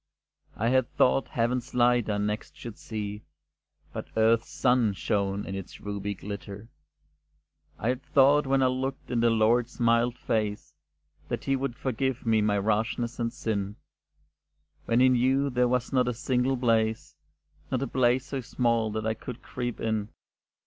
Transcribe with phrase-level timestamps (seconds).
[0.55, 3.21] I had thought Heaven's light I next should see,
[3.93, 6.69] But earth's sun shone in its ruby glitter;
[7.77, 10.73] I had thought when I looked in the Lord's mild face,
[11.27, 13.75] That He would forgive my rashness and sin,
[14.85, 17.15] When He knew there was not a single place,
[17.69, 20.09] Not a place so small that I could creep in.